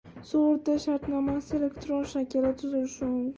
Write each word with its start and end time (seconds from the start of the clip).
Sug‘urta 0.27 0.77
shartnomasi 0.85 1.53
elektron 1.59 2.09
shaklda 2.15 2.53
tuzilishi 2.65 3.05
mumkin 3.13 3.29